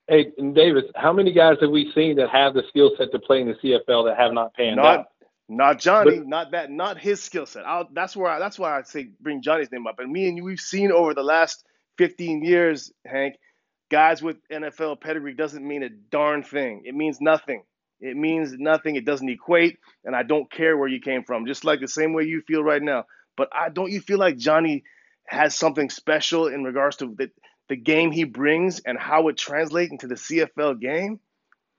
[0.07, 3.41] Hey, Davis, how many guys have we seen that have the skill set to play
[3.41, 5.05] in the CFL that have not panned not, out?
[5.49, 7.63] Not Johnny, but, not that, not his skill set.
[7.91, 9.99] That's where I, that's why I say bring Johnny's name up.
[9.99, 11.65] And me and you, we've seen over the last
[11.97, 13.35] 15 years, Hank,
[13.89, 16.83] guys with NFL pedigree doesn't mean a darn thing.
[16.85, 17.63] It means nothing.
[17.99, 18.95] It means nothing.
[18.95, 21.47] It doesn't equate, and I don't care where you came from.
[21.47, 23.05] Just like the same way you feel right now.
[23.35, 24.83] But I don't you feel like Johnny
[25.25, 27.31] has something special in regards to that
[27.69, 31.19] the game he brings and how it translates into the CFL game?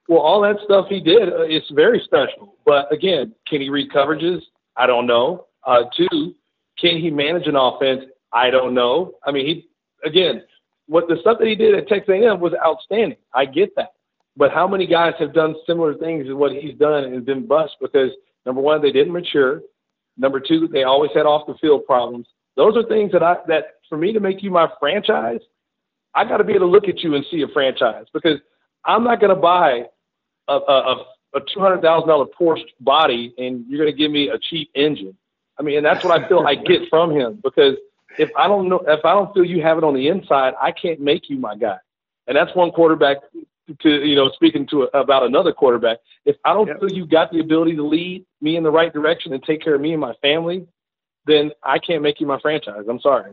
[0.08, 2.56] Well, all that stuff he did, uh, it's very special.
[2.64, 4.40] But again, can he read coverages?
[4.76, 5.46] I don't know.
[5.64, 6.34] Uh, two,
[6.78, 8.04] can he manage an offense?
[8.32, 9.14] I don't know.
[9.24, 9.68] I mean, he
[10.04, 10.42] again,
[10.88, 13.18] what the stuff that he did at Texas A&M was outstanding.
[13.32, 13.92] I get that,
[14.36, 17.76] but how many guys have done similar things as what he's done and been bust
[17.80, 18.10] because
[18.46, 19.60] number one, they didn't mature.
[20.16, 22.26] Number two, they always had off the field problems.
[22.56, 25.40] Those are things that I that for me to make you my franchise,
[26.14, 28.38] I got to be able to look at you and see a franchise because
[28.84, 29.84] I'm not going to buy
[30.48, 34.28] a, a, a two hundred thousand dollar Porsche body and you're going to give me
[34.28, 35.16] a cheap engine.
[35.58, 37.76] I mean, and that's what I feel I get from him because
[38.16, 40.72] if I don't know, if I don't feel you have it on the inside, I
[40.72, 41.78] can't make you my guy.
[42.26, 43.18] And that's one quarterback
[43.80, 45.98] to you know speaking to a, about another quarterback.
[46.24, 46.80] If I don't yep.
[46.80, 49.74] feel you got the ability to lead me in the right direction and take care
[49.74, 50.66] of me and my family,
[51.26, 52.84] then I can't make you my franchise.
[52.88, 53.32] I'm sorry.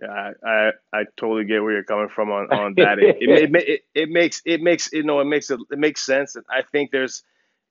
[0.00, 2.98] Yeah, I, I, I totally get where you're coming from on, on that.
[2.98, 6.04] It, it, it, it, it makes it makes you know it makes it, it makes
[6.04, 6.34] sense.
[6.34, 7.22] And I think there's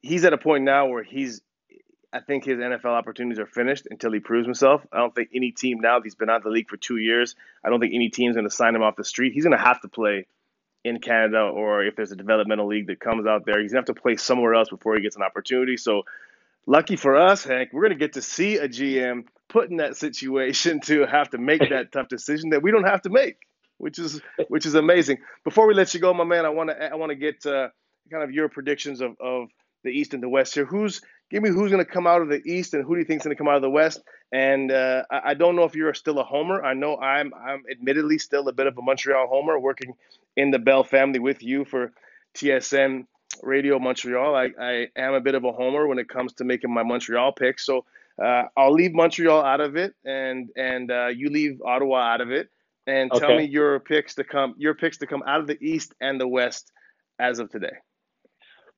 [0.01, 1.41] he's at a point now where he's
[2.13, 4.86] I think his NFL opportunities are finished until he proves himself.
[4.91, 7.36] I don't think any team now he's been out of the league for two years.
[7.63, 9.34] I don't think any team's going to sign him off the street.
[9.34, 10.28] He's going to have to play
[10.84, 13.89] in Canada or if there's a developmental league that comes out there, he's going to
[13.89, 15.78] have to play somewhere else before he gets an opportunity.
[15.78, 16.04] So
[16.65, 19.95] lucky for us, Hank, we're going to get to see a GM put in that
[19.95, 23.38] situation to have to make that tough decision that we don't have to make,
[23.78, 25.19] which is which is amazing.
[25.43, 27.69] Before we let you go, my man, I want to I want to get uh,
[28.10, 29.50] kind of your predictions of, of
[29.83, 30.65] the East and the West here.
[30.65, 33.05] Who's give me who's going to come out of the East and who do you
[33.05, 34.01] think is going to come out of the West?
[34.31, 36.63] And uh, I, I, don't know if you're still a homer.
[36.63, 39.93] I know I'm I'm admittedly still a bit of a Montreal homer, working
[40.35, 41.93] in the Bell family with you for
[42.35, 43.05] TSN
[43.43, 44.35] Radio Montreal.
[44.35, 47.33] I, I am a bit of a homer when it comes to making my Montreal
[47.33, 47.65] picks.
[47.65, 47.85] So
[48.21, 52.31] uh, I'll leave Montreal out of it, and and uh, you leave Ottawa out of
[52.31, 52.49] it,
[52.87, 53.37] and tell okay.
[53.37, 56.27] me your picks to come your picks to come out of the East and the
[56.27, 56.71] West
[57.19, 57.77] as of today.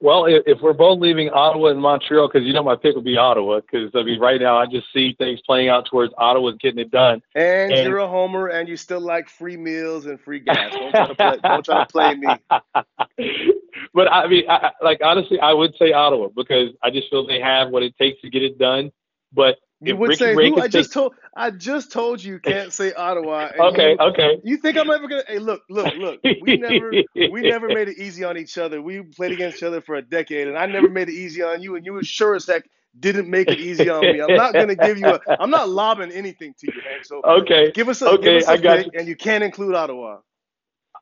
[0.04, 3.06] Well, if, if we're both leaving Ottawa and Montreal, because you know my pick would
[3.06, 6.58] be Ottawa, because I mean right now I just see things playing out towards Ottawa's
[6.60, 7.22] getting it done.
[7.36, 10.74] And, and you're a homer, and you still like free meals and free gas.
[10.74, 12.28] Don't try to play, don't try to play me.
[13.94, 17.40] but I mean, I, like honestly, I would say Ottawa because I just feel they
[17.40, 18.92] have what it takes to get it done.
[19.34, 20.62] But you would Ricky say Ray who?
[20.62, 23.50] I just told I just told you can't say Ottawa.
[23.60, 24.42] okay, you, okay.
[24.44, 25.24] You think I'm ever gonna?
[25.28, 26.20] Hey, look, look, look.
[26.42, 26.92] We never
[27.32, 28.82] we never made it easy on each other.
[28.82, 31.62] We played against each other for a decade, and I never made it easy on
[31.62, 32.64] you, and you were sure as heck
[32.98, 34.22] didn't make it easy on me.
[34.22, 35.20] I'm not gonna give you a.
[35.40, 37.06] I'm not lobbing anything to you, Hank.
[37.06, 38.92] So okay, give us a okay, us a I got you.
[38.98, 40.20] and you can't include Ottawa.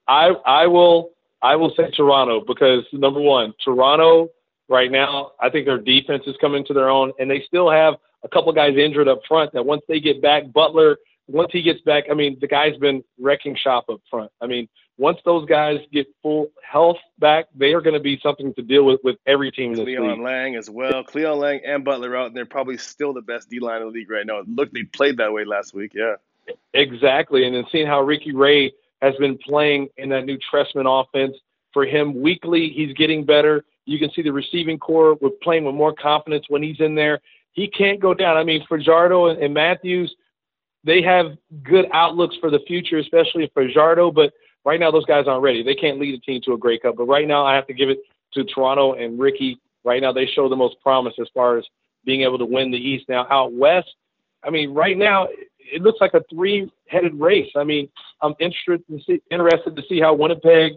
[0.08, 4.30] I I will I will say Toronto because number one, Toronto
[4.70, 7.96] right now, I think their defense is coming to their own, and they still have
[8.23, 11.81] a couple guys injured up front that once they get back, Butler, once he gets
[11.81, 14.31] back, I mean, the guy's been wrecking shop up front.
[14.41, 18.53] I mean, once those guys get full health back, they are going to be something
[18.53, 20.19] to deal with with every team in Cleon league.
[20.19, 21.03] Laing as well.
[21.03, 23.93] Cleyon Laing and Butler out, and they're probably still the best D line in the
[23.93, 24.41] league right now.
[24.47, 25.93] Look, they played that way last week.
[25.95, 26.15] Yeah.
[26.73, 27.45] Exactly.
[27.45, 31.36] And then seeing how Ricky Ray has been playing in that new Trestman offense
[31.73, 33.63] for him weekly, he's getting better.
[33.86, 37.21] You can see the receiving corps with playing with more confidence when he's in there.
[37.53, 38.37] He can't go down.
[38.37, 40.15] I mean, Fajardo and, and Matthews,
[40.83, 44.33] they have good outlooks for the future, especially Fajardo, but
[44.65, 45.63] right now those guys aren't ready.
[45.63, 46.95] They can't lead a team to a Grey Cup.
[46.97, 47.99] But right now I have to give it
[48.33, 49.59] to Toronto and Ricky.
[49.83, 51.65] Right now they show the most promise as far as
[52.05, 53.05] being able to win the East.
[53.09, 53.89] Now out west,
[54.43, 55.27] I mean, right now
[55.59, 57.51] it looks like a three-headed race.
[57.55, 57.89] I mean,
[58.21, 60.73] I'm interested to see, interested to see how Winnipeg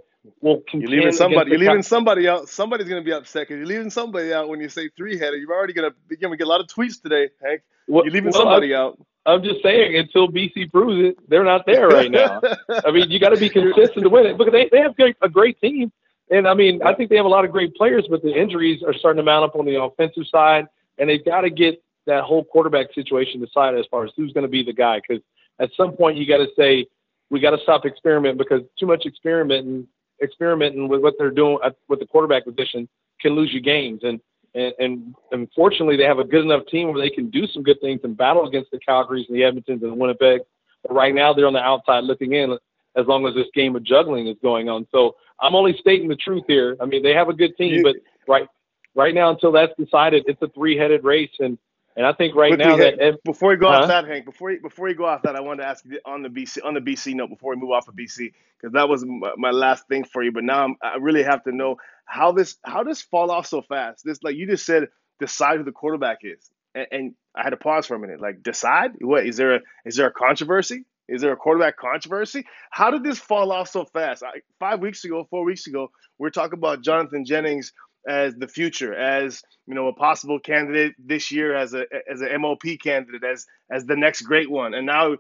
[0.72, 1.50] You're leaving somebody.
[1.50, 2.48] You're leaving somebody out.
[2.48, 5.40] Somebody's going to be upset because you're leaving somebody out when you say three-headed.
[5.40, 7.62] You're already going to you're to get a lot of tweets today, Hank.
[7.86, 8.98] Well- You're leaving well, somebody out.
[9.26, 12.42] I'm just saying, until BC proves it, they're not there right now.
[12.84, 15.28] I mean, you got to be consistent to win it because they, they have a
[15.30, 15.90] great team.
[16.30, 18.82] And I mean, I think they have a lot of great players, but the injuries
[18.82, 20.66] are starting to mount up on the offensive side,
[20.98, 24.42] and they've got to get that whole quarterback situation decided as far as who's going
[24.42, 25.00] to be the guy.
[25.00, 25.22] Because
[25.58, 26.86] at some point, you got to say
[27.30, 29.86] we got to stop experimenting because too much experimenting,
[30.22, 32.88] experimenting with what they're doing at, with the quarterback position
[33.20, 34.00] can lose you games.
[34.02, 34.20] And
[34.54, 37.80] and, and unfortunately, they have a good enough team where they can do some good
[37.80, 40.42] things and battle against the Calgarys and the Edmontons and the Winnipeg.
[40.84, 42.56] But right now, they're on the outside looking in
[42.96, 44.86] as long as this game of juggling is going on.
[44.92, 46.76] So I'm only stating the truth here.
[46.80, 47.96] I mean, they have a good team, but
[48.28, 48.46] right
[48.94, 51.32] right now, until that's decided, it's a three-headed race.
[51.40, 51.58] And
[51.96, 53.72] and I think right Quickly, now Hank, that Ed, before you go Huh?
[53.72, 56.00] off that, Hank, before you, before you go off that, I wanted to ask you
[56.06, 58.88] on the BC on the BC note before we move off of BC because that
[58.88, 60.32] was my, my last thing for you.
[60.32, 61.76] But now I'm, I really have to know
[62.06, 64.04] how this how does fall off so fast.
[64.04, 64.88] This like you just said,
[65.20, 68.20] decide who the quarterback is, and, and I had to pause for a minute.
[68.20, 70.84] Like decide what is there a is there a controversy?
[71.08, 72.46] Is there a quarterback controversy?
[72.70, 74.22] How did this fall off so fast?
[74.22, 77.72] I, five weeks ago, four weeks ago, we are talking about Jonathan Jennings
[78.08, 82.40] as the future, as you know, a possible candidate this year as a as an
[82.40, 84.74] MOP candidate, as as the next great one.
[84.74, 85.16] And now,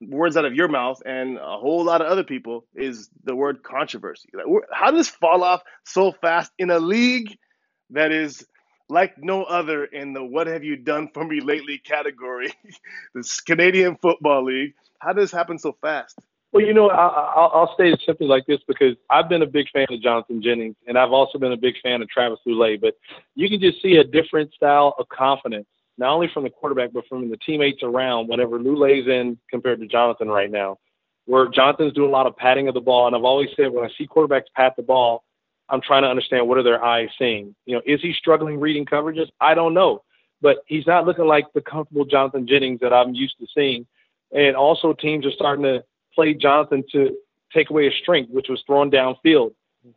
[0.00, 3.62] words out of your mouth and a whole lot of other people is the word
[3.62, 4.28] controversy.
[4.72, 7.36] How does this fall off so fast in a league
[7.90, 8.46] that is
[8.88, 12.52] like no other in the "What have you done for me lately" category,
[13.14, 14.74] this Canadian Football League?
[15.00, 16.18] How does this happen so fast?
[16.56, 19.46] Well, you know, I, I'll, I'll state it simply like this because I've been a
[19.46, 22.80] big fan of Jonathan Jennings, and I've also been a big fan of Travis Lulay.
[22.80, 22.94] But
[23.34, 25.66] you can just see a different style of confidence,
[25.98, 29.86] not only from the quarterback, but from the teammates around whenever Lulay's in compared to
[29.86, 30.78] Jonathan right now.
[31.26, 33.84] Where Jonathan's doing a lot of patting of the ball, and I've always said when
[33.84, 35.24] I see quarterbacks pat the ball,
[35.68, 37.54] I'm trying to understand what are their eyes seeing.
[37.66, 39.26] You know, is he struggling reading coverages?
[39.42, 40.04] I don't know,
[40.40, 43.86] but he's not looking like the comfortable Jonathan Jennings that I'm used to seeing.
[44.32, 45.84] And also, teams are starting to
[46.16, 47.16] play Jonathan to
[47.54, 49.52] take away his strength, which was thrown downfield.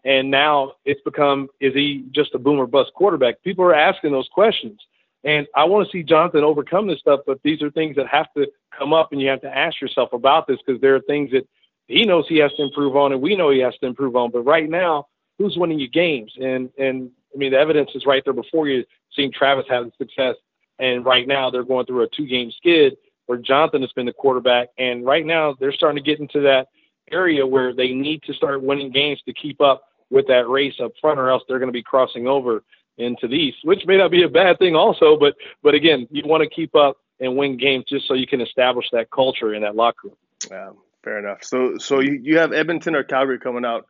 [0.05, 3.41] And now it's become, is he just a boomer bust quarterback?
[3.41, 4.79] People are asking those questions.
[5.23, 8.31] And I want to see Jonathan overcome this stuff, but these are things that have
[8.37, 11.31] to come up and you have to ask yourself about this because there are things
[11.31, 11.47] that
[11.87, 14.29] he knows he has to improve on and we know he has to improve on.
[14.31, 16.31] But right now, who's winning you games?
[16.39, 20.35] And and I mean the evidence is right there before you, seeing Travis having success.
[20.77, 22.95] And right now they're going through a two game skid
[23.29, 24.69] where Jonathan has been the quarterback.
[24.79, 26.69] And right now they're starting to get into that
[27.11, 30.93] area where they need to start winning games to keep up with that race up
[30.99, 32.63] front, or else they're going to be crossing over
[32.97, 35.15] into the East, which may not be a bad thing also.
[35.15, 38.41] But but again, you want to keep up and win games just so you can
[38.41, 40.17] establish that culture in that locker room.
[40.49, 40.71] Yeah,
[41.03, 41.43] fair enough.
[41.43, 43.85] So so you, you have Edmonton or Calgary coming out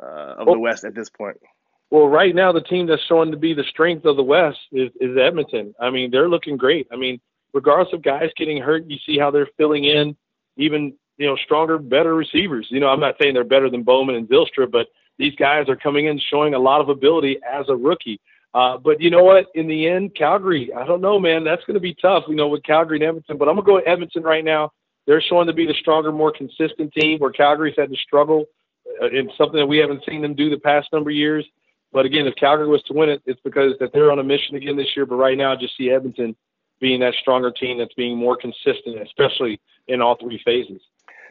[0.00, 1.38] uh, of Well- the West at this point.
[1.90, 4.92] Well, right now the team that's showing to be the strength of the West is,
[5.00, 5.74] is Edmonton.
[5.80, 6.86] I mean, they're looking great.
[6.92, 7.20] I mean,
[7.52, 10.16] regardless of guys getting hurt, you see how they're filling in
[10.56, 12.66] even you know stronger, better receivers.
[12.70, 15.76] You know, I'm not saying they're better than Bowman and Zylstra, but these guys are
[15.76, 18.20] coming in showing a lot of ability as a rookie.
[18.52, 19.46] Uh, but you know what?
[19.54, 21.44] In the end, Calgary, I don't know, man.
[21.44, 23.38] That's going to be tough, you know, with Calgary and Edmonton.
[23.38, 24.72] But I'm going to go with Edmonton right now.
[25.06, 28.46] They're showing to be the stronger, more consistent team where Calgary's had to struggle
[29.00, 31.46] uh, in something that we haven't seen them do the past number of years.
[31.92, 34.56] But again, if Calgary was to win it, it's because that they're on a mission
[34.56, 35.06] again this year.
[35.06, 36.34] But right now, I just see Edmonton
[36.80, 40.80] being that stronger team that's being more consistent, especially in all three phases.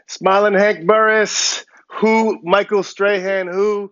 [0.08, 3.92] Smiling Hank Burris, who Michael Strahan, who.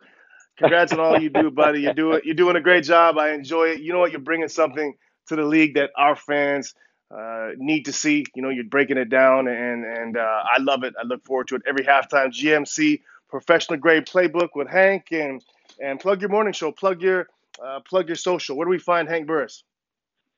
[0.58, 1.82] Congrats on all you do, buddy.
[1.82, 2.26] You do it.
[2.26, 3.20] You're doing a great job.
[3.20, 3.82] I enjoy it.
[3.82, 4.12] You know what?
[4.12, 4.96] You're bringing something
[5.28, 6.74] to the league that our fans
[7.12, 8.26] uh, need to see.
[8.34, 10.96] You know, you're breaking it down, and and uh, I love it.
[11.00, 12.30] I look forward to it every halftime.
[12.30, 15.44] GMC professional grade playbook with Hank, and
[15.80, 16.72] and plug your morning show.
[16.72, 17.28] Plug your
[17.64, 18.58] uh, plug your social.
[18.58, 19.64] Where do we find Hank Burris?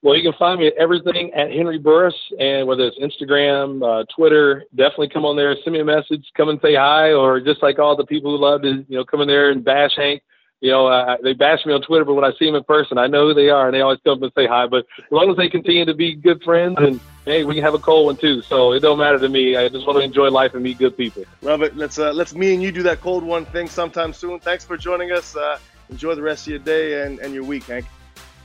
[0.02, 4.06] Well, you can find me at everything at Henry Burris, and whether it's Instagram, uh,
[4.16, 7.62] Twitter, definitely come on there, send me a message, come and say hi, or just
[7.62, 10.22] like all the people who love to, you know, come in there and bash Hank.
[10.62, 12.97] You know, uh, they bash me on Twitter, but when I see them in person,
[12.97, 14.68] I know who they are, and they always come up and say hi.
[14.68, 17.74] But as long as they continue to be good friends, and hey, we can have
[17.74, 19.56] a cold one too, so it don't matter to me.
[19.56, 21.24] I just want to enjoy life and meet good people.
[21.41, 21.78] Love it.
[21.78, 24.39] Let's uh, let's me and you do that cold one thing sometime soon.
[24.39, 25.36] Thanks for joining us.
[25.36, 27.86] Uh, enjoy the rest of your day and, and your week, Hank.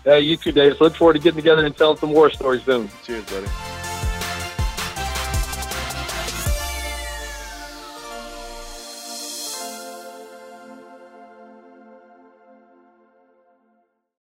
[0.06, 0.80] Uh, you too, Davis.
[0.80, 2.90] Look forward to getting together and telling some war stories soon.
[3.04, 3.83] Cheers, buddy.